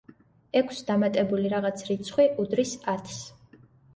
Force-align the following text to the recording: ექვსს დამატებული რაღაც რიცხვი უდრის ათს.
ექვსს 0.59 0.85
დამატებული 0.87 1.51
რაღაც 1.55 1.85
რიცხვი 1.89 2.27
უდრის 2.45 2.75
ათს. 2.97 3.21